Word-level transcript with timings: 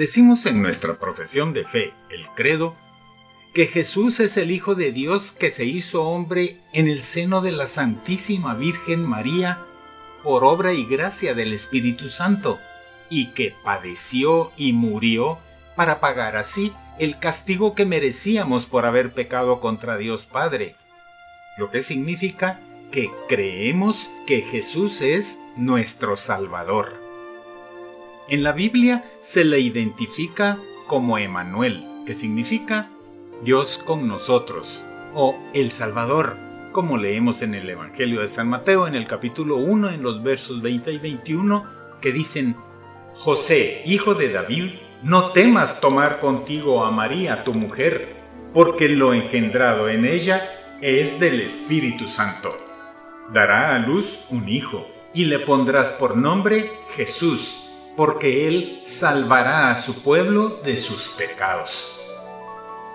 Decimos 0.00 0.46
en 0.46 0.62
nuestra 0.62 0.94
profesión 0.94 1.52
de 1.52 1.66
fe, 1.66 1.92
el 2.08 2.24
credo, 2.34 2.74
que 3.52 3.66
Jesús 3.66 4.18
es 4.20 4.38
el 4.38 4.50
Hijo 4.50 4.74
de 4.74 4.92
Dios 4.92 5.30
que 5.30 5.50
se 5.50 5.66
hizo 5.66 6.04
hombre 6.04 6.56
en 6.72 6.88
el 6.88 7.02
seno 7.02 7.42
de 7.42 7.52
la 7.52 7.66
Santísima 7.66 8.54
Virgen 8.54 9.02
María 9.04 9.58
por 10.22 10.42
obra 10.42 10.72
y 10.72 10.86
gracia 10.86 11.34
del 11.34 11.52
Espíritu 11.52 12.08
Santo, 12.08 12.58
y 13.10 13.32
que 13.32 13.52
padeció 13.62 14.52
y 14.56 14.72
murió 14.72 15.38
para 15.76 16.00
pagar 16.00 16.34
así 16.34 16.72
el 16.98 17.18
castigo 17.18 17.74
que 17.74 17.84
merecíamos 17.84 18.64
por 18.64 18.86
haber 18.86 19.12
pecado 19.12 19.60
contra 19.60 19.98
Dios 19.98 20.24
Padre, 20.24 20.76
lo 21.58 21.70
que 21.70 21.82
significa 21.82 22.58
que 22.90 23.10
creemos 23.28 24.10
que 24.26 24.40
Jesús 24.40 25.02
es 25.02 25.38
nuestro 25.58 26.16
Salvador. 26.16 27.09
En 28.30 28.44
la 28.44 28.52
Biblia 28.52 29.04
se 29.22 29.44
le 29.44 29.58
identifica 29.58 30.56
como 30.86 31.18
Emanuel, 31.18 31.84
que 32.06 32.14
significa 32.14 32.88
Dios 33.42 33.82
con 33.84 34.06
nosotros, 34.06 34.86
o 35.14 35.36
el 35.52 35.72
Salvador, 35.72 36.36
como 36.70 36.96
leemos 36.96 37.42
en 37.42 37.56
el 37.56 37.68
Evangelio 37.68 38.20
de 38.20 38.28
San 38.28 38.48
Mateo 38.48 38.86
en 38.86 38.94
el 38.94 39.08
capítulo 39.08 39.56
1 39.56 39.90
en 39.90 40.04
los 40.04 40.22
versos 40.22 40.62
20 40.62 40.92
y 40.92 40.98
21, 40.98 41.64
que 42.00 42.12
dicen, 42.12 42.54
José, 43.14 43.82
hijo 43.84 44.14
de 44.14 44.32
David, 44.32 44.74
no 45.02 45.32
temas 45.32 45.80
tomar 45.80 46.20
contigo 46.20 46.84
a 46.84 46.92
María, 46.92 47.42
tu 47.42 47.52
mujer, 47.52 48.14
porque 48.54 48.88
lo 48.88 49.12
engendrado 49.12 49.88
en 49.88 50.04
ella 50.04 50.48
es 50.80 51.18
del 51.18 51.40
Espíritu 51.40 52.08
Santo. 52.08 52.56
Dará 53.32 53.74
a 53.74 53.80
luz 53.80 54.26
un 54.30 54.48
hijo, 54.48 54.86
y 55.14 55.24
le 55.24 55.40
pondrás 55.40 55.94
por 55.94 56.16
nombre 56.16 56.70
Jesús, 56.94 57.69
porque 58.00 58.48
él 58.48 58.80
salvará 58.86 59.70
a 59.70 59.76
su 59.76 60.02
pueblo 60.02 60.58
de 60.64 60.74
sus 60.74 61.08
pecados. 61.18 62.00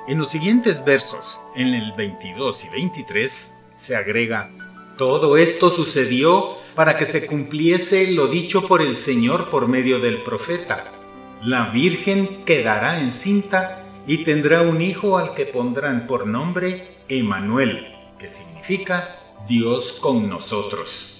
En 0.07 0.17
los 0.17 0.29
siguientes 0.29 0.83
versos, 0.83 1.39
en 1.55 1.75
el 1.75 1.91
22 1.91 2.65
y 2.65 2.69
23, 2.69 3.53
se 3.75 3.95
agrega, 3.95 4.49
Todo 4.97 5.37
esto 5.37 5.69
sucedió 5.69 6.57
para 6.73 6.97
que 6.97 7.05
se 7.05 7.27
cumpliese 7.27 8.13
lo 8.13 8.25
dicho 8.25 8.67
por 8.67 8.81
el 8.81 8.95
Señor 8.95 9.51
por 9.51 9.67
medio 9.67 9.99
del 9.99 10.23
profeta. 10.23 10.91
La 11.43 11.69
Virgen 11.69 12.43
quedará 12.43 12.99
encinta 12.99 13.85
y 14.07 14.23
tendrá 14.23 14.63
un 14.63 14.81
hijo 14.81 15.19
al 15.19 15.35
que 15.35 15.45
pondrán 15.45 16.07
por 16.07 16.25
nombre 16.25 16.97
Emanuel, 17.09 17.93
que 18.17 18.27
significa 18.27 19.19
Dios 19.47 19.99
con 20.01 20.27
nosotros. 20.27 21.14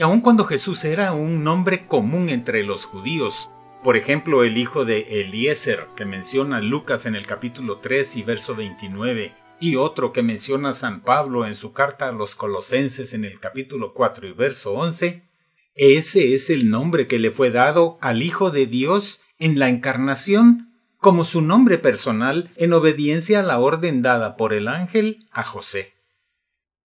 Aun 0.00 0.20
cuando 0.20 0.44
Jesús 0.44 0.84
era 0.84 1.12
un 1.12 1.44
nombre 1.44 1.86
común 1.86 2.28
entre 2.28 2.64
los 2.64 2.84
judíos, 2.84 3.50
por 3.84 3.96
ejemplo, 3.96 4.44
el 4.44 4.56
hijo 4.56 4.84
de 4.84 5.20
Eliezer, 5.20 5.88
que 5.96 6.04
menciona 6.04 6.60
Lucas 6.60 7.04
en 7.04 7.14
el 7.14 7.26
capítulo 7.26 7.78
3 7.78 8.16
y 8.16 8.22
verso 8.22 8.54
29, 8.54 9.34
y 9.60 9.76
otro 9.76 10.12
que 10.12 10.22
menciona 10.22 10.72
San 10.72 11.02
Pablo 11.02 11.46
en 11.46 11.54
su 11.54 11.72
carta 11.72 12.08
a 12.08 12.12
los 12.12 12.34
colosenses 12.34 13.12
en 13.12 13.24
el 13.24 13.38
capítulo 13.38 13.92
4 13.92 14.28
y 14.28 14.32
verso 14.32 14.72
11, 14.72 15.24
ese 15.74 16.34
es 16.34 16.50
el 16.50 16.70
nombre 16.70 17.06
que 17.06 17.18
le 17.18 17.30
fue 17.30 17.50
dado 17.50 17.98
al 18.00 18.22
Hijo 18.22 18.50
de 18.50 18.66
Dios 18.66 19.20
en 19.38 19.58
la 19.58 19.68
encarnación 19.68 20.72
como 20.98 21.24
su 21.24 21.42
nombre 21.42 21.78
personal 21.78 22.50
en 22.56 22.72
obediencia 22.72 23.40
a 23.40 23.42
la 23.42 23.58
orden 23.58 24.02
dada 24.02 24.36
por 24.36 24.52
el 24.52 24.68
ángel 24.68 25.26
a 25.32 25.42
José. 25.42 25.94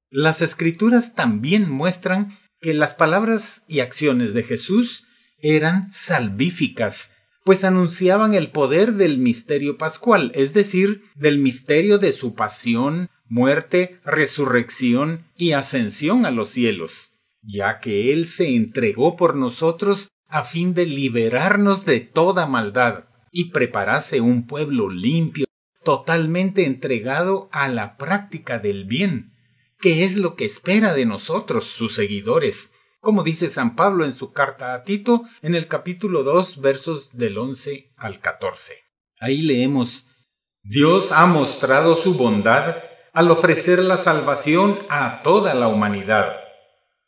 Las 0.09 0.41
escrituras 0.41 1.15
también 1.15 1.69
muestran 1.69 2.37
que 2.61 2.73
las 2.73 2.95
palabras 2.95 3.63
y 3.67 3.79
acciones 3.79 4.33
de 4.33 4.43
Jesús 4.43 5.05
eran 5.39 5.91
salvíficas, 5.93 7.15
pues 7.43 7.63
anunciaban 7.63 8.33
el 8.33 8.49
poder 8.51 8.93
del 8.93 9.19
misterio 9.19 9.77
pascual, 9.77 10.31
es 10.35 10.53
decir, 10.53 11.03
del 11.15 11.37
misterio 11.37 11.97
de 11.97 12.11
su 12.11 12.35
pasión, 12.35 13.09
muerte, 13.29 13.99
resurrección 14.03 15.25
y 15.37 15.53
ascensión 15.53 16.25
a 16.25 16.31
los 16.31 16.49
cielos, 16.49 17.15
ya 17.41 17.79
que 17.79 18.11
Él 18.11 18.27
se 18.27 18.55
entregó 18.55 19.15
por 19.15 19.35
nosotros 19.35 20.09
a 20.27 20.43
fin 20.43 20.73
de 20.73 20.85
liberarnos 20.85 21.85
de 21.85 22.01
toda 22.01 22.47
maldad 22.47 23.05
y 23.31 23.51
preparase 23.51 24.19
un 24.19 24.45
pueblo 24.45 24.89
limpio, 24.89 25.45
totalmente 25.83 26.65
entregado 26.65 27.47
a 27.51 27.69
la 27.69 27.95
práctica 27.95 28.59
del 28.59 28.85
bien, 28.85 29.31
que 29.79 30.03
es 30.03 30.17
lo 30.17 30.35
que 30.35 30.45
espera 30.45 30.93
de 30.93 31.05
nosotros, 31.05 31.65
sus 31.65 31.95
seguidores, 31.95 32.73
como 32.99 33.23
dice 33.23 33.47
San 33.47 33.75
Pablo 33.75 34.05
en 34.05 34.13
su 34.13 34.33
carta 34.33 34.73
a 34.73 34.83
Tito 34.83 35.23
en 35.41 35.55
el 35.55 35.67
capítulo 35.67 36.23
2 36.23 36.61
versos 36.61 37.09
del 37.13 37.37
11 37.37 37.93
al 37.95 38.19
14. 38.19 38.73
Ahí 39.19 39.41
leemos, 39.41 40.07
Dios 40.63 41.11
ha 41.11 41.25
mostrado 41.27 41.95
su 41.95 42.15
bondad 42.15 42.77
al 43.13 43.31
ofrecer 43.31 43.79
la 43.79 43.97
salvación 43.97 44.79
a 44.89 45.21
toda 45.23 45.53
la 45.53 45.67
humanidad. 45.67 46.37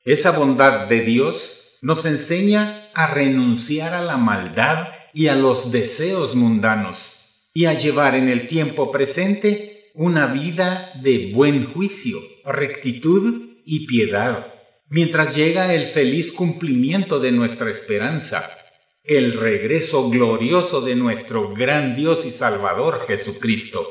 Esa 0.03 0.31
bondad 0.31 0.87
de 0.87 1.01
Dios 1.01 1.77
nos 1.81 2.05
enseña 2.05 2.89
a 2.93 3.07
renunciar 3.07 3.93
a 3.93 4.01
la 4.01 4.17
maldad 4.17 4.89
y 5.13 5.27
a 5.27 5.35
los 5.35 5.71
deseos 5.71 6.35
mundanos 6.35 7.49
y 7.53 7.65
a 7.65 7.73
llevar 7.73 8.15
en 8.15 8.29
el 8.29 8.47
tiempo 8.47 8.91
presente 8.91 9.78
una 9.93 10.27
vida 10.33 10.91
de 11.01 11.31
buen 11.33 11.73
juicio, 11.73 12.17
rectitud 12.45 13.59
y 13.65 13.85
piedad 13.85 14.59
mientras 14.89 15.35
llega 15.35 15.73
el 15.73 15.87
feliz 15.87 16.33
cumplimiento 16.33 17.19
de 17.19 17.31
nuestra 17.31 17.69
esperanza, 17.69 18.49
el 19.03 19.33
regreso 19.33 20.09
glorioso 20.09 20.81
de 20.81 20.95
nuestro 20.95 21.53
gran 21.53 21.95
Dios 21.95 22.25
y 22.25 22.31
Salvador 22.31 23.05
Jesucristo. 23.07 23.87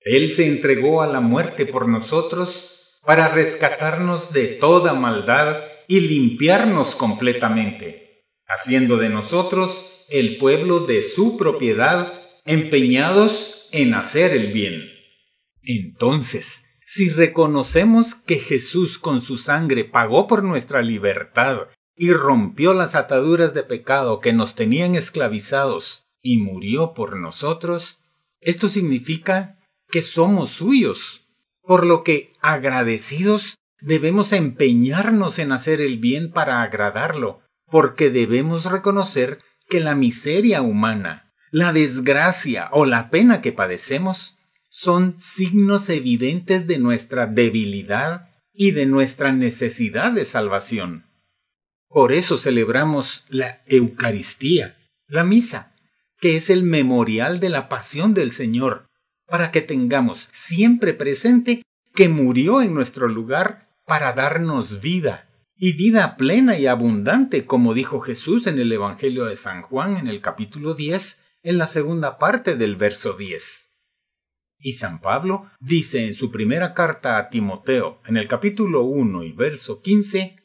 Él 0.00 0.30
se 0.30 0.48
entregó 0.48 1.02
a 1.02 1.06
la 1.06 1.20
muerte 1.20 1.66
por 1.66 1.88
nosotros 1.88 2.98
para 3.04 3.28
rescatarnos 3.28 4.32
de 4.32 4.46
toda 4.46 4.94
maldad 4.94 5.62
y 5.86 6.00
limpiarnos 6.00 6.94
completamente, 6.94 8.24
haciendo 8.46 8.96
de 8.96 9.10
nosotros 9.10 10.06
el 10.08 10.38
pueblo 10.38 10.80
de 10.80 11.02
su 11.02 11.36
propiedad, 11.36 12.22
empeñados 12.46 13.68
en 13.72 13.94
hacer 13.94 14.32
el 14.32 14.52
bien. 14.52 14.93
Entonces, 15.64 16.66
si 16.84 17.08
reconocemos 17.08 18.14
que 18.14 18.38
Jesús 18.38 18.98
con 18.98 19.20
su 19.20 19.38
sangre 19.38 19.84
pagó 19.84 20.26
por 20.26 20.42
nuestra 20.42 20.82
libertad 20.82 21.68
y 21.96 22.12
rompió 22.12 22.74
las 22.74 22.94
ataduras 22.94 23.54
de 23.54 23.62
pecado 23.62 24.20
que 24.20 24.32
nos 24.32 24.54
tenían 24.54 24.94
esclavizados 24.94 26.06
y 26.20 26.38
murió 26.38 26.92
por 26.94 27.16
nosotros, 27.16 28.00
esto 28.40 28.68
significa 28.68 29.58
que 29.88 30.02
somos 30.02 30.50
suyos, 30.50 31.26
por 31.62 31.86
lo 31.86 32.02
que 32.02 32.32
agradecidos 32.42 33.56
debemos 33.80 34.32
empeñarnos 34.32 35.38
en 35.38 35.52
hacer 35.52 35.80
el 35.80 35.98
bien 35.98 36.30
para 36.30 36.62
agradarlo, 36.62 37.40
porque 37.70 38.10
debemos 38.10 38.64
reconocer 38.64 39.40
que 39.68 39.80
la 39.80 39.94
miseria 39.94 40.60
humana, 40.60 41.32
la 41.50 41.72
desgracia 41.72 42.68
o 42.72 42.84
la 42.84 43.08
pena 43.08 43.40
que 43.40 43.52
padecemos 43.52 44.38
son 44.76 45.14
signos 45.20 45.88
evidentes 45.88 46.66
de 46.66 46.78
nuestra 46.78 47.28
debilidad 47.28 48.30
y 48.52 48.72
de 48.72 48.86
nuestra 48.86 49.30
necesidad 49.30 50.10
de 50.10 50.24
salvación. 50.24 51.04
Por 51.86 52.12
eso 52.12 52.38
celebramos 52.38 53.24
la 53.28 53.62
Eucaristía, 53.66 54.76
la 55.06 55.22
misa, 55.22 55.72
que 56.18 56.34
es 56.34 56.50
el 56.50 56.64
memorial 56.64 57.38
de 57.38 57.50
la 57.50 57.68
pasión 57.68 58.14
del 58.14 58.32
Señor, 58.32 58.88
para 59.26 59.52
que 59.52 59.60
tengamos 59.60 60.28
siempre 60.32 60.92
presente 60.92 61.62
que 61.94 62.08
murió 62.08 62.60
en 62.60 62.74
nuestro 62.74 63.06
lugar 63.06 63.68
para 63.86 64.12
darnos 64.12 64.80
vida, 64.80 65.28
y 65.56 65.74
vida 65.74 66.16
plena 66.16 66.58
y 66.58 66.66
abundante, 66.66 67.46
como 67.46 67.74
dijo 67.74 68.00
Jesús 68.00 68.48
en 68.48 68.58
el 68.58 68.72
Evangelio 68.72 69.26
de 69.26 69.36
San 69.36 69.62
Juan 69.62 69.98
en 69.98 70.08
el 70.08 70.20
capítulo 70.20 70.74
10, 70.74 71.22
en 71.44 71.58
la 71.58 71.68
segunda 71.68 72.18
parte 72.18 72.56
del 72.56 72.74
verso 72.74 73.12
10. 73.12 73.73
Y 74.64 74.72
San 74.72 74.98
Pablo 74.98 75.50
dice 75.60 76.06
en 76.06 76.14
su 76.14 76.30
primera 76.30 76.72
carta 76.72 77.18
a 77.18 77.28
Timoteo, 77.28 78.00
en 78.06 78.16
el 78.16 78.26
capítulo 78.26 78.84
1 78.84 79.22
y 79.24 79.32
verso 79.32 79.82
15, 79.82 80.36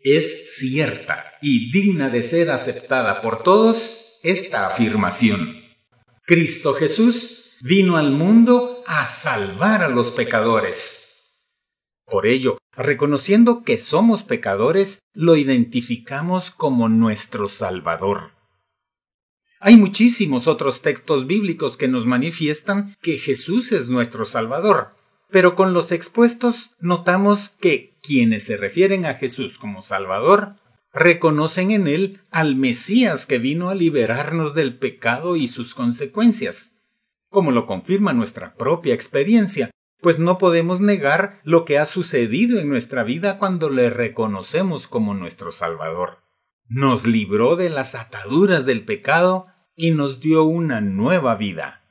es 0.00 0.56
cierta 0.58 1.34
y 1.40 1.70
digna 1.70 2.08
de 2.08 2.22
ser 2.22 2.50
aceptada 2.50 3.22
por 3.22 3.44
todos 3.44 4.18
esta 4.24 4.66
afirmación. 4.66 5.54
Cristo 6.26 6.74
Jesús 6.74 7.56
vino 7.60 7.96
al 7.96 8.10
mundo 8.10 8.82
a 8.88 9.06
salvar 9.06 9.84
a 9.84 9.88
los 9.88 10.10
pecadores. 10.10 11.46
Por 12.04 12.26
ello, 12.26 12.58
reconociendo 12.72 13.62
que 13.62 13.78
somos 13.78 14.24
pecadores, 14.24 14.98
lo 15.14 15.36
identificamos 15.36 16.50
como 16.50 16.88
nuestro 16.88 17.48
Salvador. 17.48 18.37
Hay 19.60 19.76
muchísimos 19.76 20.46
otros 20.46 20.82
textos 20.82 21.26
bíblicos 21.26 21.76
que 21.76 21.88
nos 21.88 22.06
manifiestan 22.06 22.96
que 23.02 23.18
Jesús 23.18 23.72
es 23.72 23.90
nuestro 23.90 24.24
Salvador, 24.24 24.94
pero 25.30 25.56
con 25.56 25.72
los 25.72 25.90
expuestos 25.90 26.76
notamos 26.80 27.50
que 27.60 27.98
quienes 28.00 28.44
se 28.44 28.56
refieren 28.56 29.04
a 29.04 29.14
Jesús 29.14 29.58
como 29.58 29.82
Salvador 29.82 30.54
reconocen 30.92 31.72
en 31.72 31.88
él 31.88 32.20
al 32.30 32.54
Mesías 32.54 33.26
que 33.26 33.38
vino 33.38 33.68
a 33.68 33.74
liberarnos 33.74 34.54
del 34.54 34.78
pecado 34.78 35.36
y 35.36 35.48
sus 35.48 35.74
consecuencias, 35.74 36.76
como 37.28 37.50
lo 37.50 37.66
confirma 37.66 38.12
nuestra 38.12 38.54
propia 38.54 38.94
experiencia, 38.94 39.70
pues 40.00 40.20
no 40.20 40.38
podemos 40.38 40.80
negar 40.80 41.40
lo 41.42 41.64
que 41.64 41.78
ha 41.78 41.84
sucedido 41.84 42.60
en 42.60 42.68
nuestra 42.68 43.02
vida 43.02 43.38
cuando 43.38 43.68
le 43.68 43.90
reconocemos 43.90 44.86
como 44.86 45.14
nuestro 45.14 45.50
Salvador. 45.50 46.18
Nos 46.68 47.06
libró 47.06 47.56
de 47.56 47.70
las 47.70 47.94
ataduras 47.94 48.66
del 48.66 48.84
pecado 48.84 49.46
y 49.74 49.90
nos 49.90 50.20
dio 50.20 50.44
una 50.44 50.80
nueva 50.80 51.34
vida. 51.36 51.82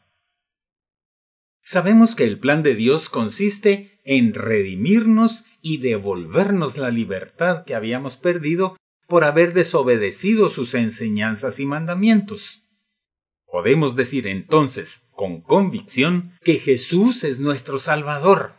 Sabemos 1.64 2.16
que 2.16 2.24
el 2.24 2.40
plan 2.40 2.64
de 2.64 2.76
Dios 2.76 3.10
consiste 3.10 4.00
en 4.06 4.34
redimirnos 4.34 5.46
y 5.62 5.80
devolvernos 5.80 6.78
la 6.78 6.92
libertad 6.92 7.66
que 7.66 7.76
habíamos 7.76 8.16
perdido 8.16 8.78
por 9.08 9.24
haber 9.24 9.54
desobedecido 9.54 10.50
sus 10.50 10.76
enseñanzas 10.76 11.60
y 11.60 11.66
mandamientos. 11.66 12.64
Podemos 13.46 13.96
decir 13.96 14.28
entonces 14.28 15.08
con 15.12 15.42
convicción 15.42 16.38
que 16.44 16.60
Jesús 16.60 17.24
es 17.24 17.40
nuestro 17.40 17.80
Salvador. 17.80 18.54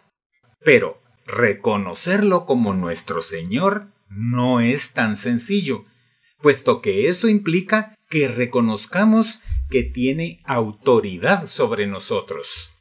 Pero 0.61 1.01
reconocerlo 1.27 2.47
como 2.47 2.75
nuestro 2.75 3.23
Señor 3.23 3.89
no 4.09 4.61
es 4.61 4.93
tan 4.93 5.17
sencillo, 5.17 5.85
puesto 6.41 6.81
que 6.81 7.09
eso 7.09 7.29
implica 7.29 7.97
que 8.09 8.29
reconozcamos 8.29 9.41
que 9.71 9.83
tiene 9.83 10.41
autoridad 10.45 11.49
sobre 11.49 11.87
nosotros. 11.87 12.73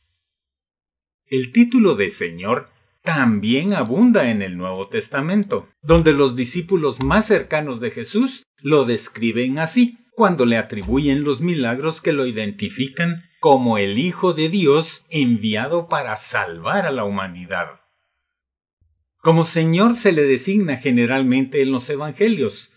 El 1.25 1.51
título 1.51 1.95
de 1.95 2.09
Señor 2.09 2.69
también 3.04 3.74
abunda 3.74 4.30
en 4.31 4.42
el 4.42 4.57
Nuevo 4.57 4.88
Testamento, 4.88 5.68
donde 5.81 6.13
los 6.13 6.36
discípulos 6.36 7.01
más 7.01 7.25
cercanos 7.25 7.80
de 7.80 7.92
Jesús 7.92 8.44
lo 8.59 8.86
describen 8.86 9.60
así 9.60 9.98
cuando 10.12 10.45
le 10.45 10.57
atribuyen 10.57 11.24
los 11.24 11.42
milagros 11.42 12.01
que 12.01 12.12
lo 12.12 12.25
identifican 12.25 13.24
como 13.39 13.77
el 13.77 13.98
Hijo 13.98 14.33
de 14.33 14.50
Dios 14.50 15.06
enviado 15.10 15.88
para 15.88 16.18
salvar 16.18 16.86
a 16.86 16.92
la 16.92 17.03
humanidad. 17.03 17.81
Como 19.19 19.45
Señor 19.45 19.95
se 19.95 20.12
le 20.12 20.24
designa 20.24 20.77
generalmente 20.77 21.62
en 21.62 21.71
los 21.71 21.89
Evangelios, 21.89 22.74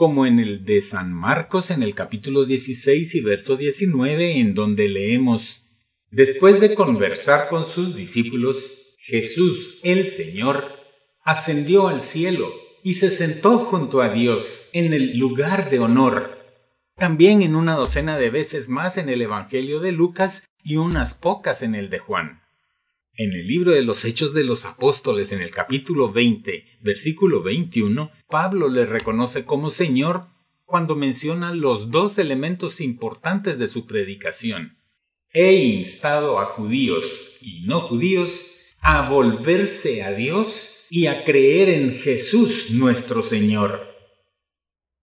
como 0.00 0.24
en 0.24 0.38
el 0.38 0.64
de 0.64 0.80
San 0.80 1.12
Marcos 1.12 1.70
en 1.70 1.82
el 1.82 1.94
capítulo 1.94 2.46
16 2.46 3.16
y 3.16 3.20
verso 3.20 3.58
19, 3.58 4.38
en 4.38 4.54
donde 4.54 4.88
leemos 4.88 5.66
Después 6.10 6.58
de 6.58 6.74
conversar 6.74 7.50
con 7.50 7.66
sus 7.66 7.94
discípulos, 7.94 8.96
Jesús 9.00 9.78
el 9.82 10.06
Señor 10.06 10.72
ascendió 11.22 11.88
al 11.88 12.00
cielo 12.00 12.50
y 12.82 12.94
se 12.94 13.10
sentó 13.10 13.58
junto 13.58 14.00
a 14.00 14.08
Dios 14.08 14.70
en 14.72 14.94
el 14.94 15.18
lugar 15.18 15.68
de 15.68 15.80
honor 15.80 16.38
también 16.96 17.42
en 17.42 17.54
una 17.54 17.74
docena 17.74 18.16
de 18.16 18.30
veces 18.30 18.70
más 18.70 18.96
en 18.96 19.10
el 19.10 19.20
Evangelio 19.20 19.80
de 19.80 19.92
Lucas 19.92 20.46
y 20.62 20.76
unas 20.76 21.12
pocas 21.12 21.60
en 21.60 21.74
el 21.74 21.90
de 21.90 21.98
Juan. 21.98 22.39
En 23.20 23.34
el 23.34 23.46
libro 23.46 23.72
de 23.72 23.82
los 23.82 24.06
Hechos 24.06 24.32
de 24.32 24.44
los 24.44 24.64
Apóstoles, 24.64 25.30
en 25.30 25.42
el 25.42 25.50
capítulo 25.50 26.10
20, 26.10 26.78
versículo 26.80 27.42
21, 27.42 28.10
Pablo 28.30 28.66
le 28.66 28.86
reconoce 28.86 29.44
como 29.44 29.68
Señor 29.68 30.24
cuando 30.64 30.96
menciona 30.96 31.52
los 31.52 31.90
dos 31.90 32.16
elementos 32.16 32.80
importantes 32.80 33.58
de 33.58 33.68
su 33.68 33.86
predicación. 33.86 34.78
He 35.34 35.52
instado 35.56 36.38
a 36.40 36.46
judíos 36.46 37.36
y 37.42 37.66
no 37.66 37.82
judíos 37.82 38.74
a 38.80 39.10
volverse 39.10 40.02
a 40.02 40.12
Dios 40.12 40.86
y 40.88 41.04
a 41.04 41.22
creer 41.22 41.68
en 41.68 41.92
Jesús 41.92 42.70
nuestro 42.70 43.20
Señor. 43.20 43.86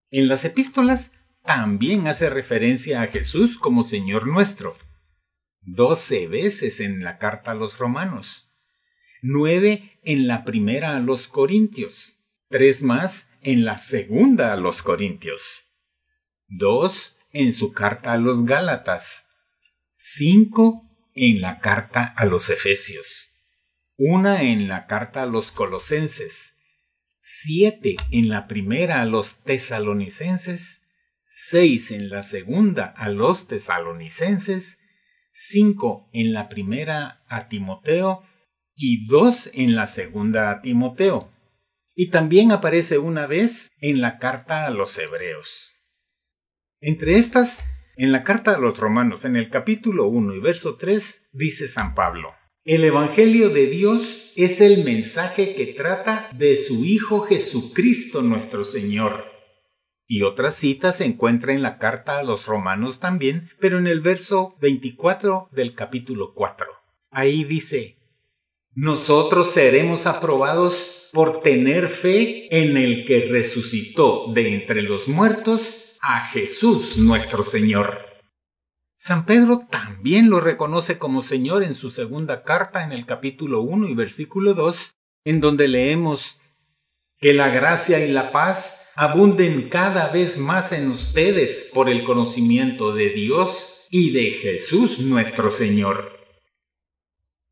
En 0.09 0.27
las 0.27 0.43
epístolas 0.43 1.11
también 1.45 2.07
hace 2.07 2.31
referencia 2.31 3.03
a 3.03 3.05
Jesús 3.05 3.59
como 3.59 3.83
Señor 3.83 4.25
nuestro. 4.25 4.75
Doce 5.69 6.27
veces 6.27 6.79
en 6.79 7.03
la 7.03 7.17
carta 7.17 7.51
a 7.51 7.53
los 7.53 7.77
romanos. 7.77 8.49
Nueve 9.21 9.99
en 10.01 10.25
la 10.25 10.45
primera 10.45 10.95
a 10.95 11.01
los 11.01 11.27
corintios. 11.27 12.21
Tres 12.49 12.83
más 12.83 13.31
en 13.41 13.65
la 13.65 13.77
segunda 13.77 14.53
a 14.53 14.55
los 14.55 14.81
corintios. 14.81 15.73
Dos 16.47 17.17
en 17.33 17.51
su 17.51 17.73
carta 17.73 18.13
a 18.13 18.17
los 18.17 18.45
gálatas. 18.45 19.29
Cinco 19.93 20.83
en 21.13 21.41
la 21.41 21.59
carta 21.59 22.13
a 22.15 22.25
los 22.25 22.49
efesios. 22.49 23.35
Una 23.97 24.43
en 24.43 24.69
la 24.69 24.87
carta 24.87 25.23
a 25.23 25.25
los 25.25 25.51
colosenses. 25.51 26.57
Siete 27.19 27.97
en 28.11 28.29
la 28.29 28.47
primera 28.47 29.01
a 29.01 29.05
los 29.05 29.43
tesalonicenses 29.43 30.87
6 31.29 31.91
en 31.91 32.09
la 32.09 32.23
segunda 32.23 32.85
a 32.85 33.09
los 33.09 33.47
tesalonicenses, 33.47 34.79
5 35.39 36.09
en 36.13 36.33
la 36.33 36.49
primera 36.49 37.23
a 37.27 37.47
Timoteo 37.47 38.23
y 38.75 39.05
2 39.05 39.51
en 39.53 39.75
la 39.75 39.85
segunda 39.85 40.49
a 40.49 40.61
Timoteo. 40.61 41.31
Y 41.93 42.09
también 42.09 42.51
aparece 42.51 42.97
una 42.97 43.27
vez 43.27 43.69
en 43.79 44.01
la 44.01 44.17
carta 44.17 44.65
a 44.65 44.71
los 44.71 44.97
hebreos. 44.97 45.77
Entre 46.81 47.19
estas, 47.19 47.63
en 47.97 48.11
la 48.11 48.23
carta 48.23 48.55
a 48.55 48.57
los 48.57 48.79
romanos, 48.79 49.25
en 49.25 49.35
el 49.35 49.51
capítulo 49.51 50.07
1 50.07 50.33
y 50.33 50.39
verso 50.39 50.75
3, 50.75 51.29
dice 51.33 51.67
San 51.67 51.93
Pablo, 51.93 52.33
el 52.65 52.83
Evangelio 52.83 53.49
de 53.49 53.67
Dios 53.67 54.33
es 54.37 54.59
el 54.59 54.83
mensaje 54.83 55.53
que 55.53 55.67
trata 55.67 56.29
de 56.33 56.55
su 56.55 56.83
Hijo 56.83 57.21
Jesucristo 57.21 58.23
nuestro 58.23 58.65
Señor 58.65 59.36
y 60.07 60.23
otra 60.23 60.51
cita 60.51 60.93
se 60.93 61.05
encuentra 61.05 61.53
en 61.53 61.61
la 61.61 61.77
carta 61.77 62.17
a 62.17 62.23
los 62.23 62.45
romanos 62.45 62.99
también, 62.99 63.49
pero 63.59 63.77
en 63.77 63.87
el 63.87 63.99
verso 63.99 64.55
24 64.61 65.49
del 65.51 65.75
capítulo 65.75 66.33
4. 66.33 66.65
Ahí 67.11 67.43
dice, 67.43 67.97
nosotros 68.73 69.51
seremos 69.51 70.07
aprobados 70.07 71.09
por 71.11 71.41
tener 71.41 71.87
fe 71.87 72.47
en 72.55 72.77
el 72.77 73.05
que 73.05 73.27
resucitó 73.29 74.31
de 74.33 74.53
entre 74.53 74.81
los 74.81 75.07
muertos 75.07 75.97
a 76.01 76.27
Jesús 76.27 76.97
nuestro 76.97 77.43
Señor. 77.43 78.05
San 78.97 79.25
Pedro 79.25 79.67
también 79.69 80.29
lo 80.29 80.39
reconoce 80.39 80.97
como 80.97 81.21
Señor 81.21 81.63
en 81.63 81.73
su 81.73 81.89
segunda 81.89 82.43
carta 82.43 82.83
en 82.83 82.91
el 82.91 83.05
capítulo 83.05 83.61
1 83.61 83.89
y 83.89 83.93
versículo 83.93 84.53
2, 84.53 84.91
en 85.25 85.41
donde 85.41 85.67
leemos 85.67 86.39
que 87.19 87.33
la 87.33 87.49
gracia 87.49 88.05
y 88.05 88.11
la 88.11 88.31
paz 88.31 88.91
abunden 88.95 89.69
cada 89.69 90.09
vez 90.09 90.37
más 90.37 90.71
en 90.71 90.89
ustedes 90.89 91.71
por 91.73 91.89
el 91.89 92.03
conocimiento 92.03 92.93
de 92.93 93.09
Dios 93.09 93.87
y 93.89 94.11
de 94.11 94.31
Jesús 94.31 94.99
nuestro 94.99 95.49
Señor. 95.49 96.17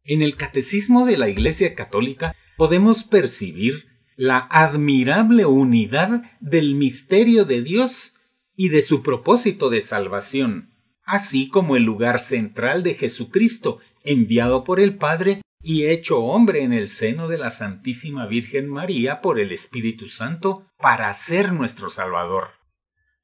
En 0.03 0.21
el 0.21 0.35
Catecismo 0.35 1.05
de 1.05 1.17
la 1.17 1.29
Iglesia 1.29 1.73
Católica 1.73 2.35
podemos 2.57 3.03
percibir 3.03 3.87
la 4.15 4.47
admirable 4.51 5.45
unidad 5.45 6.23
del 6.39 6.75
misterio 6.75 7.45
de 7.45 7.61
Dios 7.61 8.13
y 8.55 8.69
de 8.69 8.81
su 8.81 9.01
propósito 9.01 9.69
de 9.69 9.81
salvación, 9.81 10.75
así 11.03 11.49
como 11.49 11.75
el 11.75 11.83
lugar 11.83 12.19
central 12.19 12.83
de 12.83 12.93
Jesucristo, 12.93 13.79
enviado 14.03 14.63
por 14.63 14.79
el 14.79 14.95
Padre 14.95 15.41
y 15.67 15.87
hecho 15.87 16.19
hombre 16.19 16.61
en 16.61 16.73
el 16.73 16.89
seno 16.89 17.27
de 17.27 17.39
la 17.39 17.49
Santísima 17.49 18.27
Virgen 18.27 18.69
María 18.69 19.19
por 19.19 19.39
el 19.39 19.51
Espíritu 19.51 20.09
Santo 20.09 20.67
para 20.77 21.11
ser 21.13 21.53
nuestro 21.53 21.89
Salvador. 21.89 22.49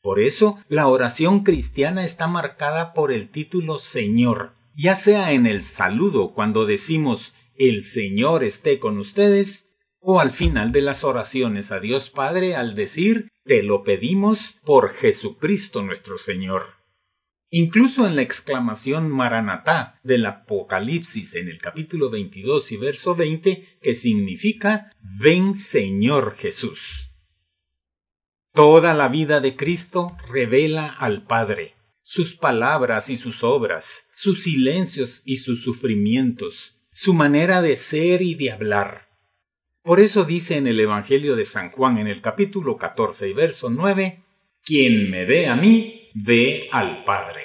Por 0.01 0.19
eso, 0.19 0.57
la 0.67 0.87
oración 0.87 1.43
cristiana 1.43 2.03
está 2.03 2.25
marcada 2.25 2.93
por 2.93 3.11
el 3.11 3.29
título 3.29 3.77
Señor, 3.77 4.55
ya 4.75 4.95
sea 4.95 5.33
en 5.33 5.45
el 5.45 5.61
saludo 5.61 6.33
cuando 6.33 6.65
decimos 6.65 7.35
El 7.55 7.83
Señor 7.83 8.43
esté 8.43 8.79
con 8.79 8.97
ustedes, 8.97 9.69
o 9.99 10.19
al 10.19 10.31
final 10.31 10.71
de 10.71 10.81
las 10.81 11.03
oraciones 11.03 11.71
a 11.71 11.79
Dios 11.79 12.09
Padre 12.09 12.55
al 12.55 12.73
decir 12.73 13.29
Te 13.45 13.61
lo 13.61 13.83
pedimos 13.83 14.57
por 14.65 14.89
Jesucristo 14.89 15.83
nuestro 15.83 16.17
Señor. 16.17 16.80
Incluso 17.53 18.07
en 18.07 18.15
la 18.15 18.21
exclamación 18.21 19.09
Maranatá 19.09 19.99
del 20.03 20.25
Apocalipsis 20.25 21.35
en 21.35 21.49
el 21.49 21.59
capítulo 21.59 22.09
22 22.09 22.71
y 22.71 22.77
verso 22.77 23.13
20, 23.13 23.77
que 23.81 23.93
significa 23.93 24.95
Ven 25.01 25.55
Señor 25.55 26.37
Jesús. 26.37 27.11
Toda 28.53 28.93
la 28.93 29.09
vida 29.09 29.41
de 29.41 29.57
Cristo 29.57 30.15
revela 30.29 30.87
al 30.87 31.23
Padre, 31.23 31.75
sus 32.03 32.35
palabras 32.35 33.09
y 33.09 33.17
sus 33.17 33.43
obras, 33.43 34.09
sus 34.15 34.43
silencios 34.43 35.21
y 35.25 35.37
sus 35.37 35.61
sufrimientos, 35.61 36.77
su 36.93 37.13
manera 37.13 37.61
de 37.61 37.75
ser 37.75 38.21
y 38.21 38.35
de 38.35 38.51
hablar. 38.51 39.09
Por 39.83 39.99
eso 39.99 40.23
dice 40.23 40.55
en 40.55 40.67
el 40.67 40.79
Evangelio 40.79 41.35
de 41.35 41.43
San 41.43 41.71
Juan 41.71 41.97
en 41.97 42.07
el 42.07 42.21
capítulo 42.21 42.77
14 42.77 43.27
y 43.27 43.33
verso 43.33 43.69
9, 43.69 44.23
Quien 44.63 45.11
me 45.11 45.25
ve 45.25 45.47
a 45.47 45.57
mí, 45.57 46.00
ve 46.13 46.69
al 46.71 47.03
Padre. 47.03 47.41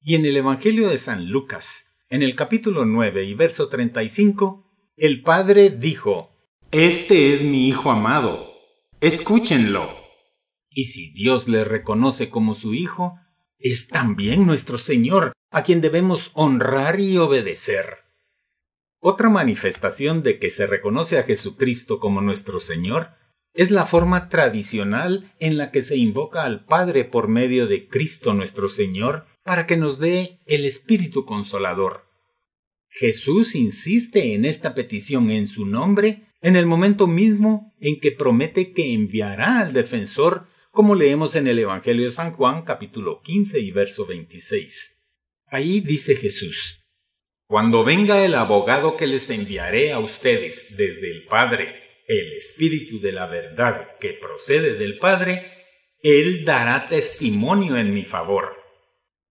Y 0.00 0.14
en 0.14 0.24
el 0.26 0.36
Evangelio 0.36 0.88
de 0.88 0.98
San 0.98 1.28
Lucas, 1.28 1.96
en 2.08 2.22
el 2.22 2.36
capítulo 2.36 2.84
9 2.84 3.24
y 3.24 3.34
verso 3.34 3.68
35, 3.68 4.70
el 4.96 5.22
Padre 5.22 5.70
dijo, 5.70 6.30
Este 6.70 7.32
es 7.32 7.42
mi 7.42 7.68
Hijo 7.68 7.90
amado, 7.90 8.52
escúchenlo. 9.00 9.96
Y 10.68 10.84
si 10.84 11.12
Dios 11.12 11.48
le 11.48 11.64
reconoce 11.64 12.28
como 12.30 12.54
su 12.54 12.74
Hijo, 12.74 13.18
es 13.58 13.88
también 13.88 14.46
nuestro 14.46 14.76
Señor, 14.76 15.32
a 15.50 15.62
quien 15.62 15.80
debemos 15.80 16.32
honrar 16.34 17.00
y 17.00 17.16
obedecer. 17.16 18.04
Otra 18.98 19.30
manifestación 19.30 20.22
de 20.22 20.38
que 20.38 20.50
se 20.50 20.66
reconoce 20.66 21.18
a 21.18 21.22
Jesucristo 21.22 22.00
como 22.00 22.20
nuestro 22.20 22.60
Señor 22.60 23.10
es 23.54 23.70
la 23.70 23.86
forma 23.86 24.28
tradicional 24.28 25.32
en 25.38 25.56
la 25.56 25.70
que 25.70 25.82
se 25.82 25.96
invoca 25.96 26.44
al 26.44 26.64
Padre 26.64 27.04
por 27.04 27.28
medio 27.28 27.66
de 27.66 27.86
Cristo 27.86 28.34
nuestro 28.34 28.68
Señor 28.68 29.26
para 29.44 29.66
que 29.66 29.76
nos 29.76 29.98
dé 29.98 30.40
el 30.46 30.64
Espíritu 30.64 31.24
Consolador. 31.24 32.04
Jesús 32.88 33.54
insiste 33.54 34.34
en 34.34 34.44
esta 34.44 34.74
petición 34.74 35.30
en 35.30 35.46
su 35.46 35.66
nombre 35.66 36.24
en 36.42 36.56
el 36.56 36.66
momento 36.66 37.06
mismo 37.06 37.72
en 37.80 38.00
que 38.00 38.12
promete 38.12 38.72
que 38.72 38.92
enviará 38.92 39.60
al 39.60 39.72
defensor, 39.72 40.46
como 40.70 40.94
leemos 40.94 41.36
en 41.36 41.46
el 41.46 41.58
Evangelio 41.58 42.04
de 42.04 42.12
San 42.12 42.32
Juan 42.32 42.64
capítulo 42.64 43.22
15 43.22 43.60
y 43.60 43.70
verso 43.70 44.04
26. 44.04 45.00
Ahí 45.46 45.80
dice 45.80 46.16
Jesús, 46.16 46.84
Cuando 47.46 47.82
venga 47.84 48.24
el 48.24 48.34
abogado 48.34 48.96
que 48.96 49.06
les 49.06 49.30
enviaré 49.30 49.92
a 49.92 50.00
ustedes 50.00 50.76
desde 50.76 51.10
el 51.10 51.24
Padre, 51.24 51.83
el 52.06 52.32
Espíritu 52.34 53.00
de 53.00 53.12
la 53.12 53.26
verdad 53.26 53.96
que 54.00 54.10
procede 54.10 54.74
del 54.74 54.98
Padre, 54.98 55.52
Él 56.02 56.44
dará 56.44 56.88
testimonio 56.88 57.76
en 57.76 57.94
mi 57.94 58.04
favor. 58.04 58.56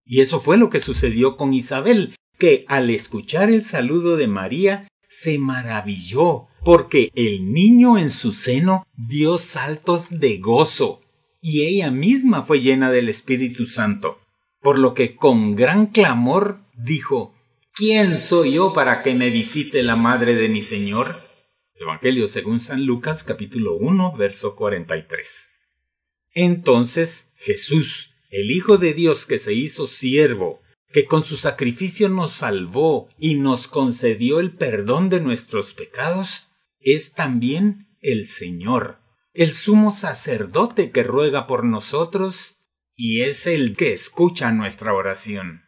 Y 0.04 0.20
eso 0.20 0.40
fue 0.40 0.56
lo 0.56 0.70
que 0.70 0.80
sucedió 0.80 1.36
con 1.36 1.52
Isabel, 1.52 2.14
que 2.38 2.64
al 2.68 2.90
escuchar 2.90 3.50
el 3.50 3.62
saludo 3.62 4.16
de 4.16 4.26
María 4.26 4.88
se 5.08 5.38
maravilló, 5.38 6.48
porque 6.64 7.10
el 7.14 7.52
niño 7.52 7.98
en 7.98 8.10
su 8.10 8.32
seno 8.32 8.86
dio 8.96 9.38
saltos 9.38 10.10
de 10.10 10.38
gozo, 10.38 11.00
y 11.40 11.62
ella 11.62 11.90
misma 11.90 12.42
fue 12.42 12.60
llena 12.60 12.90
del 12.90 13.08
Espíritu 13.08 13.66
Santo, 13.66 14.18
por 14.60 14.78
lo 14.78 14.94
que 14.94 15.14
con 15.14 15.54
gran 15.54 15.86
clamor 15.86 16.60
dijo 16.74 17.34
¿Quién 17.74 18.18
soy 18.18 18.54
yo 18.54 18.72
para 18.72 19.02
que 19.02 19.14
me 19.14 19.30
visite 19.30 19.82
la 19.82 19.96
madre 19.96 20.34
de 20.34 20.48
mi 20.48 20.60
Señor? 20.60 21.23
Evangelio 21.76 22.28
según 22.28 22.60
San 22.60 22.86
Lucas 22.86 23.24
capítulo 23.24 23.74
1 23.74 24.16
verso 24.16 24.54
43. 24.54 25.48
Entonces 26.32 27.32
Jesús, 27.34 28.14
el 28.30 28.52
Hijo 28.52 28.78
de 28.78 28.94
Dios 28.94 29.26
que 29.26 29.38
se 29.38 29.54
hizo 29.54 29.88
siervo, 29.88 30.62
que 30.92 31.06
con 31.06 31.24
su 31.24 31.36
sacrificio 31.36 32.08
nos 32.08 32.30
salvó 32.30 33.08
y 33.18 33.34
nos 33.34 33.66
concedió 33.66 34.38
el 34.38 34.52
perdón 34.52 35.08
de 35.08 35.20
nuestros 35.20 35.74
pecados, 35.74 36.46
es 36.78 37.12
también 37.12 37.88
el 38.00 38.28
Señor, 38.28 38.98
el 39.32 39.52
sumo 39.52 39.90
sacerdote 39.90 40.92
que 40.92 41.02
ruega 41.02 41.48
por 41.48 41.64
nosotros 41.64 42.60
y 42.94 43.22
es 43.22 43.48
el 43.48 43.76
que 43.76 43.92
escucha 43.92 44.52
nuestra 44.52 44.94
oración. 44.94 45.64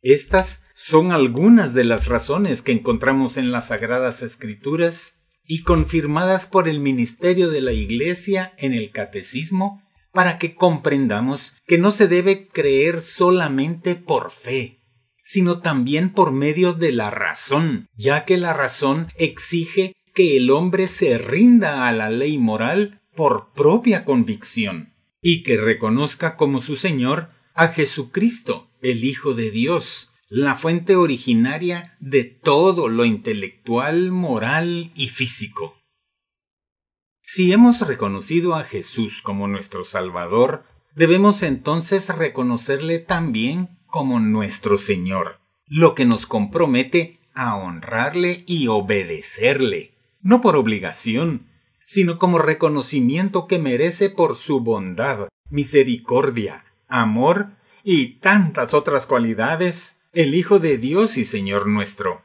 Estas 0.00 0.65
son 0.78 1.10
algunas 1.10 1.72
de 1.72 1.84
las 1.84 2.06
razones 2.06 2.60
que 2.60 2.70
encontramos 2.70 3.38
en 3.38 3.50
las 3.50 3.68
Sagradas 3.68 4.20
Escrituras 4.20 5.22
y 5.42 5.62
confirmadas 5.62 6.44
por 6.44 6.68
el 6.68 6.80
ministerio 6.80 7.48
de 7.48 7.62
la 7.62 7.72
Iglesia 7.72 8.52
en 8.58 8.74
el 8.74 8.90
Catecismo 8.90 9.82
para 10.12 10.36
que 10.36 10.54
comprendamos 10.54 11.56
que 11.66 11.78
no 11.78 11.90
se 11.92 12.08
debe 12.08 12.48
creer 12.48 13.00
solamente 13.00 13.94
por 13.94 14.32
fe, 14.32 14.82
sino 15.24 15.60
también 15.60 16.12
por 16.12 16.30
medio 16.30 16.74
de 16.74 16.92
la 16.92 17.10
razón, 17.10 17.88
ya 17.96 18.26
que 18.26 18.36
la 18.36 18.52
razón 18.52 19.08
exige 19.16 19.94
que 20.14 20.36
el 20.36 20.50
hombre 20.50 20.88
se 20.88 21.16
rinda 21.16 21.88
a 21.88 21.92
la 21.92 22.10
ley 22.10 22.36
moral 22.36 23.00
por 23.16 23.54
propia 23.54 24.04
convicción 24.04 24.92
y 25.22 25.42
que 25.42 25.56
reconozca 25.56 26.36
como 26.36 26.60
su 26.60 26.76
Señor 26.76 27.30
a 27.54 27.68
Jesucristo, 27.68 28.68
el 28.82 29.04
Hijo 29.04 29.32
de 29.32 29.50
Dios, 29.50 30.12
la 30.28 30.56
fuente 30.56 30.96
originaria 30.96 31.96
de 32.00 32.24
todo 32.24 32.88
lo 32.88 33.04
intelectual, 33.04 34.10
moral 34.10 34.90
y 34.94 35.08
físico. 35.08 35.76
Si 37.22 37.52
hemos 37.52 37.80
reconocido 37.86 38.54
a 38.54 38.64
Jesús 38.64 39.22
como 39.22 39.46
nuestro 39.46 39.84
Salvador, 39.84 40.64
debemos 40.94 41.42
entonces 41.42 42.08
reconocerle 42.08 42.98
también 42.98 43.78
como 43.86 44.18
nuestro 44.18 44.78
Señor, 44.78 45.38
lo 45.66 45.94
que 45.94 46.06
nos 46.06 46.26
compromete 46.26 47.20
a 47.34 47.56
honrarle 47.56 48.44
y 48.46 48.66
obedecerle, 48.68 49.92
no 50.22 50.40
por 50.40 50.56
obligación, 50.56 51.46
sino 51.84 52.18
como 52.18 52.38
reconocimiento 52.38 53.46
que 53.46 53.58
merece 53.58 54.10
por 54.10 54.36
su 54.36 54.60
bondad, 54.60 55.28
misericordia, 55.50 56.64
amor 56.88 57.50
y 57.84 58.14
tantas 58.18 58.74
otras 58.74 59.06
cualidades 59.06 60.00
el 60.16 60.34
Hijo 60.34 60.60
de 60.60 60.78
Dios 60.78 61.18
y 61.18 61.26
Señor 61.26 61.66
nuestro. 61.66 62.22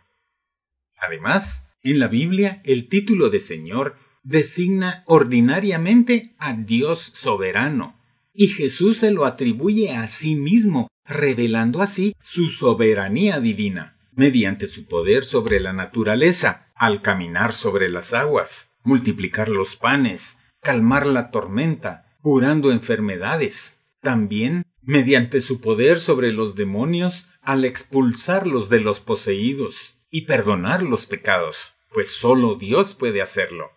Además, 0.97 1.69
en 1.83 1.99
la 1.99 2.07
Biblia 2.07 2.61
el 2.63 2.87
título 2.87 3.29
de 3.29 3.41
Señor 3.41 3.97
designa 4.23 5.03
ordinariamente 5.07 6.33
a 6.37 6.53
Dios 6.53 7.01
soberano, 7.01 7.99
y 8.33 8.47
Jesús 8.47 8.99
se 8.99 9.11
lo 9.11 9.25
atribuye 9.25 9.93
a 9.93 10.07
sí 10.07 10.35
mismo, 10.35 10.87
revelando 11.03 11.81
así 11.81 12.15
su 12.21 12.47
soberanía 12.47 13.41
divina, 13.41 13.97
mediante 14.13 14.69
su 14.69 14.87
poder 14.87 15.25
sobre 15.25 15.59
la 15.59 15.73
naturaleza, 15.73 16.71
al 16.75 17.01
caminar 17.01 17.51
sobre 17.51 17.89
las 17.89 18.13
aguas, 18.13 18.73
multiplicar 18.85 19.49
los 19.49 19.75
panes, 19.75 20.37
calmar 20.61 21.05
la 21.05 21.29
tormenta, 21.29 22.05
curando 22.21 22.71
enfermedades. 22.71 23.81
También 23.99 24.63
mediante 24.81 25.41
su 25.41 25.59
poder 25.59 25.99
sobre 25.99 26.31
los 26.31 26.55
demonios 26.55 27.27
al 27.41 27.65
expulsarlos 27.65 28.69
de 28.69 28.79
los 28.79 28.99
poseídos 28.99 29.99
y 30.09 30.21
perdonar 30.21 30.83
los 30.83 31.05
pecados, 31.05 31.75
pues 31.91 32.11
sólo 32.11 32.55
Dios 32.55 32.93
puede 32.93 33.21
hacerlo. 33.21 33.71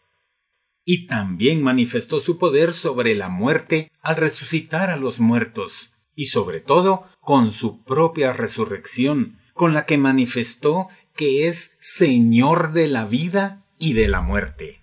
Y 0.84 1.06
también 1.06 1.62
manifestó 1.62 2.20
su 2.20 2.38
poder 2.38 2.72
sobre 2.72 3.14
la 3.14 3.28
muerte 3.28 3.90
al 4.02 4.16
resucitar 4.16 4.90
a 4.90 4.96
los 4.96 5.18
muertos, 5.18 5.92
y 6.14 6.26
sobre 6.26 6.60
todo 6.60 7.06
con 7.20 7.50
su 7.50 7.82
propia 7.84 8.32
resurrección, 8.32 9.38
con 9.54 9.72
la 9.72 9.86
que 9.86 9.96
manifestó 9.98 10.88
que 11.16 11.48
es 11.48 11.76
Señor 11.80 12.72
de 12.72 12.88
la 12.88 13.06
vida 13.06 13.64
y 13.78 13.94
de 13.94 14.08
la 14.08 14.20
muerte. 14.20 14.80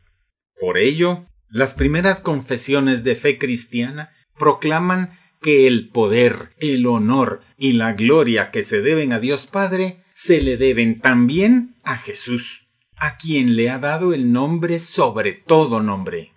Por 0.60 0.78
ello, 0.78 1.26
las 1.50 1.74
primeras 1.74 2.22
confesiones 2.22 3.04
de 3.04 3.16
fe 3.16 3.38
cristiana 3.38 4.12
proclaman 4.38 5.20
que 5.42 5.66
el 5.66 5.90
poder, 5.90 6.52
el 6.60 6.86
honor 6.86 7.42
y 7.58 7.74
la 7.74 7.94
gloria 7.94 8.52
que 8.52 8.64
se 8.64 8.82
deben 8.82 9.12
a 9.12 9.20
Dios 9.20 9.48
Padre 9.48 10.04
se 10.14 10.42
le 10.42 10.56
deben 10.56 11.00
también 11.00 11.76
a 11.84 11.98
Jesús, 11.98 12.68
a 12.96 13.18
quien 13.18 13.56
le 13.56 13.72
ha 13.72 13.80
dado 13.80 14.14
el 14.14 14.32
nombre 14.32 14.78
sobre 14.78 15.34
todo 15.34 15.82
nombre. 15.82 16.32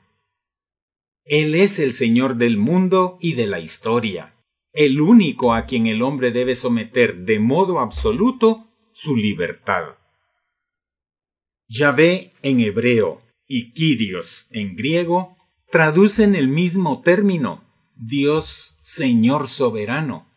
Él 1.25 1.55
es 1.55 1.79
el 1.79 1.93
Señor 1.93 2.37
del 2.37 2.57
mundo 2.57 3.19
y 3.21 3.35
de 3.35 3.47
la 3.47 3.61
historia, 3.61 4.35
el 4.73 5.01
único 5.01 5.55
a 5.55 5.67
quien 5.67 5.87
el 5.87 6.03
hombre 6.03 6.33
debe 6.33 6.57
someter 6.57 7.25
de 7.25 7.39
modo 7.39 7.81
absoluto 7.81 8.67
su 8.93 9.17
libertad. 9.17 9.99
Yahvé 11.69 12.33
en 12.43 12.61
hebreo 12.61 13.23
y 13.47 13.73
Kyrios 13.73 14.49
en 14.51 14.77
griego 14.77 15.37
traducen 15.71 16.35
el 16.35 16.49
mismo 16.49 17.03
término, 17.03 17.65
Dios 17.97 18.74
Señor 18.87 19.49
soberano. 19.49 20.31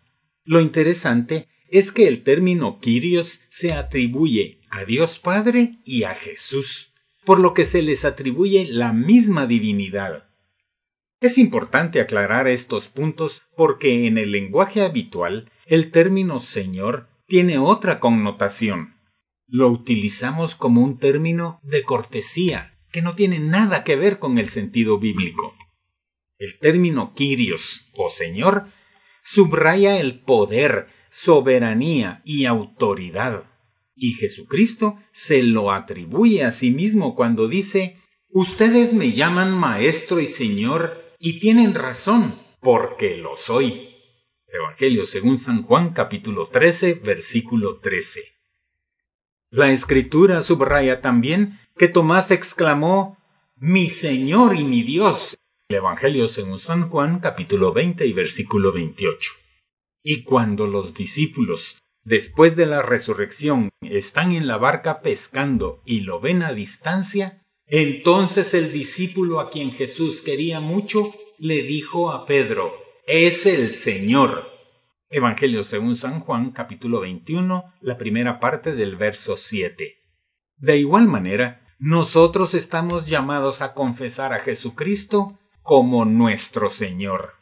Lo 0.46 0.62
interesante 0.62 1.50
es 1.70 1.92
que 1.92 2.08
el 2.08 2.24
término 2.24 2.80
Kyrios 2.80 3.42
se 3.50 3.74
atribuye 3.74 4.62
a 4.70 4.86
Dios 4.86 5.20
Padre 5.20 5.80
y 5.84 6.04
a 6.04 6.16
Jesús, 6.16 6.94
por 7.26 7.42
lo 7.42 7.54
que 7.54 7.66
se 7.66 7.82
les 7.82 8.06
atribuye 8.06 8.66
la 8.70 8.94
misma 8.94 9.48
divinidad. 9.48 10.30
Es 11.20 11.38
importante 11.38 12.00
aclarar 12.00 12.48
estos 12.48 12.88
puntos 12.88 13.42
porque 13.58 14.08
en 14.08 14.18
el 14.18 14.32
lenguaje 14.32 14.82
habitual 14.82 15.52
el 15.66 15.92
término 15.92 16.40
Señor 16.40 17.10
tiene 17.26 17.58
otra 17.58 18.00
connotación. 18.00 18.96
Lo 19.46 19.68
utilizamos 19.68 20.56
como 20.56 20.82
un 20.82 21.00
término 21.00 21.60
de 21.64 21.84
cortesía, 21.84 22.80
que 22.94 23.02
no 23.02 23.14
tiene 23.14 23.40
nada 23.40 23.84
que 23.84 23.98
ver 23.98 24.20
con 24.20 24.38
el 24.38 24.48
sentido 24.48 25.00
bíblico. 25.00 25.54
El 26.38 26.60
término 26.60 27.14
Kyrios 27.16 27.90
o 27.94 28.10
Señor 28.10 28.68
subraya 29.24 30.00
el 30.00 30.20
poder, 30.20 30.88
soberanía 31.10 32.22
y 32.24 32.46
autoridad. 32.46 33.46
Y 33.96 34.14
Jesucristo 34.14 35.00
se 35.12 35.42
lo 35.42 35.72
atribuye 35.72 36.44
a 36.44 36.52
sí 36.52 36.70
mismo 36.70 37.16
cuando 37.16 37.48
dice, 37.48 37.98
Ustedes 38.30 38.94
me 38.94 39.12
llaman 39.12 39.52
Maestro 39.52 40.20
y 40.20 40.28
Señor 40.28 41.04
y 41.20 41.40
tienen 41.40 41.74
razón, 41.74 42.36
porque 42.62 43.18
lo 43.18 43.36
soy. 43.36 43.96
Evangelio 44.48 45.06
según 45.06 45.38
San 45.38 45.64
Juan 45.64 45.94
capítulo 45.94 46.48
13 46.50 46.96
versículo 46.96 47.80
13. 47.80 48.22
La 49.50 49.72
escritura 49.72 50.42
subraya 50.42 51.02
también 51.02 51.60
que 51.78 51.88
Tomás 51.88 52.32
exclamó, 52.32 53.18
mi 53.56 53.88
Señor 53.88 54.56
y 54.56 54.64
mi 54.64 54.84
Dios. 54.84 55.38
El 55.70 55.80
Evangelio 55.80 56.30
según 56.30 56.62
San 56.62 56.90
Juan 56.90 57.20
capítulo 57.20 57.74
20 57.74 58.06
y 58.06 58.14
versículo 58.14 58.72
28. 58.72 59.34
Y 60.02 60.24
cuando 60.24 60.66
los 60.66 60.94
discípulos, 60.94 61.80
después 62.06 62.56
de 62.56 62.66
la 62.66 62.82
resurrección, 62.82 63.72
están 63.82 64.32
en 64.32 64.48
la 64.48 64.56
barca 64.56 65.02
pescando 65.02 65.82
y 65.84 66.02
lo 66.02 66.22
ven 66.22 66.42
a 66.42 66.54
distancia, 66.54 67.44
entonces 67.66 68.54
el 68.54 68.72
discípulo 68.72 69.42
a 69.42 69.50
quien 69.50 69.74
Jesús 69.74 70.22
quería 70.22 70.62
mucho 70.62 71.12
le 71.38 71.64
dijo 71.64 72.12
a 72.12 72.26
Pedro, 72.26 72.72
es 73.06 73.46
el 73.46 73.72
Señor. 73.72 74.50
Evangelio 75.10 75.64
según 75.64 75.98
San 75.98 76.22
Juan 76.22 76.52
capítulo 76.52 77.02
21, 77.02 77.74
la 77.82 77.98
primera 77.98 78.40
parte 78.40 78.74
del 78.74 78.96
verso 78.96 79.36
7. 79.36 79.98
De 80.56 80.78
igual 80.78 81.10
manera, 81.10 81.68
nosotros 81.78 82.54
estamos 82.54 83.06
llamados 83.06 83.62
a 83.62 83.74
confesar 83.74 84.32
a 84.32 84.40
Jesucristo 84.40 85.38
como 85.68 86.06
nuestro 86.06 86.70
Señor. 86.70 87.34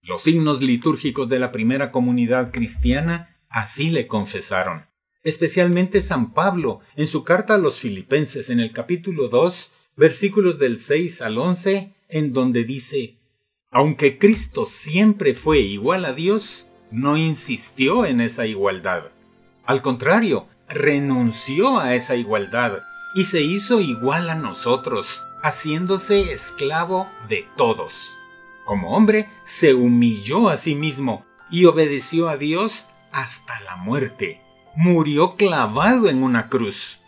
Los 0.00 0.22
signos 0.22 0.62
litúrgicos 0.62 1.28
de 1.28 1.38
la 1.38 1.52
primera 1.52 1.92
comunidad 1.92 2.50
cristiana 2.52 3.36
así 3.50 3.90
le 3.90 4.06
confesaron, 4.06 4.86
especialmente 5.22 6.00
San 6.00 6.32
Pablo 6.32 6.80
en 6.96 7.04
su 7.04 7.22
carta 7.22 7.56
a 7.56 7.58
los 7.58 7.78
filipenses 7.78 8.48
en 8.48 8.60
el 8.60 8.72
capítulo 8.72 9.28
2, 9.28 9.74
versículos 9.94 10.58
del 10.58 10.78
6 10.78 11.20
al 11.20 11.36
11, 11.36 11.92
en 12.08 12.32
donde 12.32 12.64
dice, 12.64 13.18
aunque 13.70 14.16
Cristo 14.16 14.64
siempre 14.64 15.34
fue 15.34 15.58
igual 15.58 16.06
a 16.06 16.14
Dios, 16.14 16.70
no 16.90 17.18
insistió 17.18 18.06
en 18.06 18.22
esa 18.22 18.46
igualdad. 18.46 19.10
Al 19.66 19.82
contrario, 19.82 20.46
renunció 20.66 21.78
a 21.78 21.94
esa 21.94 22.16
igualdad 22.16 22.84
y 23.14 23.24
se 23.24 23.42
hizo 23.42 23.80
igual 23.80 24.30
a 24.30 24.34
nosotros, 24.34 25.26
haciéndose 25.42 26.32
esclavo 26.32 27.08
de 27.28 27.46
todos. 27.56 28.16
Como 28.64 28.96
hombre, 28.96 29.28
se 29.44 29.74
humilló 29.74 30.48
a 30.48 30.56
sí 30.56 30.74
mismo 30.74 31.24
y 31.50 31.64
obedeció 31.66 32.28
a 32.28 32.36
Dios 32.36 32.86
hasta 33.10 33.60
la 33.60 33.76
muerte. 33.76 34.40
Murió 34.74 35.34
clavado 35.34 36.08
en 36.08 36.22
una 36.22 36.48
cruz. 36.48 36.98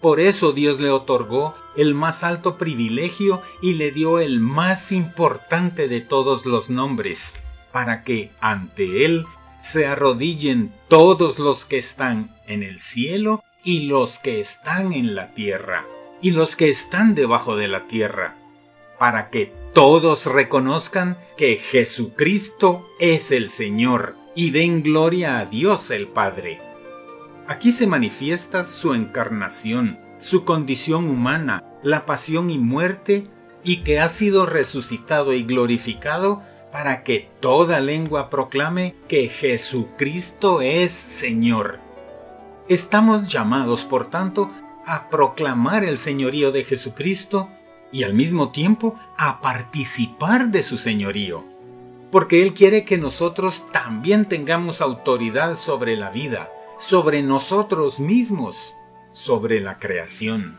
Por 0.00 0.20
eso 0.20 0.52
Dios 0.52 0.78
le 0.78 0.90
otorgó 0.90 1.54
el 1.76 1.94
más 1.94 2.22
alto 2.22 2.56
privilegio 2.56 3.42
y 3.62 3.74
le 3.74 3.90
dio 3.90 4.20
el 4.20 4.40
más 4.40 4.92
importante 4.92 5.88
de 5.88 6.00
todos 6.00 6.46
los 6.46 6.70
nombres, 6.70 7.42
para 7.72 8.04
que 8.04 8.30
ante 8.40 9.04
Él 9.04 9.26
se 9.62 9.86
arrodillen 9.86 10.72
todos 10.88 11.38
los 11.38 11.64
que 11.64 11.78
están 11.78 12.34
en 12.46 12.62
el 12.62 12.78
cielo 12.78 13.42
y 13.68 13.80
los 13.80 14.18
que 14.18 14.40
están 14.40 14.94
en 14.94 15.14
la 15.14 15.34
tierra 15.34 15.84
y 16.22 16.30
los 16.30 16.56
que 16.56 16.70
están 16.70 17.14
debajo 17.14 17.54
de 17.54 17.68
la 17.68 17.86
tierra, 17.86 18.34
para 18.98 19.28
que 19.28 19.52
todos 19.74 20.24
reconozcan 20.24 21.18
que 21.36 21.56
Jesucristo 21.56 22.88
es 22.98 23.30
el 23.30 23.50
Señor 23.50 24.16
y 24.34 24.52
den 24.52 24.82
gloria 24.82 25.38
a 25.38 25.44
Dios 25.44 25.90
el 25.90 26.08
Padre. 26.08 26.62
Aquí 27.46 27.70
se 27.72 27.86
manifiesta 27.86 28.64
su 28.64 28.94
encarnación, 28.94 29.98
su 30.18 30.46
condición 30.46 31.06
humana, 31.06 31.62
la 31.82 32.06
pasión 32.06 32.48
y 32.48 32.56
muerte, 32.56 33.26
y 33.64 33.82
que 33.82 34.00
ha 34.00 34.08
sido 34.08 34.46
resucitado 34.46 35.34
y 35.34 35.44
glorificado 35.44 36.42
para 36.72 37.04
que 37.04 37.28
toda 37.40 37.80
lengua 37.80 38.30
proclame 38.30 38.94
que 39.08 39.28
Jesucristo 39.28 40.62
es 40.62 40.90
Señor. 40.90 41.86
Estamos 42.68 43.28
llamados, 43.28 43.84
por 43.84 44.10
tanto, 44.10 44.50
a 44.84 45.08
proclamar 45.08 45.84
el 45.84 45.98
señorío 45.98 46.52
de 46.52 46.64
Jesucristo 46.64 47.48
y 47.90 48.02
al 48.02 48.12
mismo 48.12 48.50
tiempo 48.50 49.00
a 49.16 49.40
participar 49.40 50.50
de 50.50 50.62
su 50.62 50.76
señorío, 50.76 51.42
porque 52.12 52.42
Él 52.42 52.52
quiere 52.52 52.84
que 52.84 52.98
nosotros 52.98 53.64
también 53.72 54.26
tengamos 54.26 54.82
autoridad 54.82 55.54
sobre 55.54 55.96
la 55.96 56.10
vida, 56.10 56.50
sobre 56.78 57.22
nosotros 57.22 58.00
mismos, 58.00 58.74
sobre 59.12 59.60
la 59.60 59.78
creación. 59.78 60.58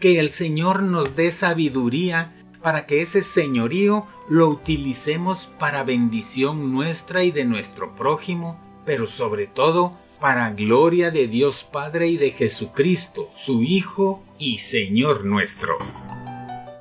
Que 0.00 0.20
el 0.20 0.28
Señor 0.30 0.82
nos 0.82 1.16
dé 1.16 1.30
sabiduría 1.30 2.36
para 2.62 2.84
que 2.84 3.00
ese 3.00 3.22
señorío 3.22 4.04
lo 4.28 4.50
utilicemos 4.50 5.48
para 5.58 5.82
bendición 5.82 6.74
nuestra 6.74 7.24
y 7.24 7.30
de 7.30 7.46
nuestro 7.46 7.96
prójimo, 7.96 8.60
pero 8.84 9.06
sobre 9.06 9.46
todo 9.46 9.96
para 10.20 10.50
gloria 10.50 11.10
de 11.10 11.26
Dios 11.26 11.64
Padre 11.64 12.08
y 12.08 12.16
de 12.18 12.32
Jesucristo, 12.32 13.30
su 13.36 13.62
Hijo 13.62 14.22
y 14.38 14.58
Señor 14.58 15.24
nuestro. 15.24 15.78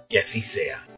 Que 0.09 0.19
así 0.19 0.41
sea. 0.41 0.88